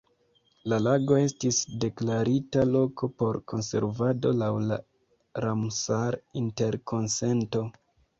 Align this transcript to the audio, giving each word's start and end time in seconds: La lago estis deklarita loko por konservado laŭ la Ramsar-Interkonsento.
La 0.71 0.77
lago 0.83 1.15
estis 1.23 1.57
deklarita 1.83 2.63
loko 2.75 3.09
por 3.23 3.39
konservado 3.53 4.31
laŭ 4.39 4.49
la 4.71 4.79
Ramsar-Interkonsento. 5.45 7.63